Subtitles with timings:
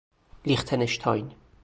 [0.45, 1.31] لیختناشتاین